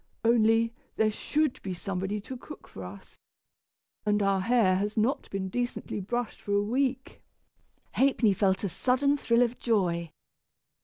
Only, 0.25 0.73
there 0.95 1.11
should 1.11 1.61
be 1.61 1.75
somebody 1.75 2.19
to 2.21 2.35
cook 2.35 2.67
for 2.67 2.83
us, 2.83 3.19
and 4.03 4.23
our 4.23 4.41
hair 4.41 4.77
has 4.77 4.97
not 4.97 5.29
been 5.29 5.47
decently 5.47 5.99
brushed 5.99 6.41
for 6.41 6.53
a 6.55 6.63
week." 6.63 7.21
Ha'penny 7.91 8.33
felt 8.33 8.63
a 8.63 8.69
sudden 8.69 9.15
thrill 9.15 9.43
of 9.43 9.59
joy. 9.59 10.09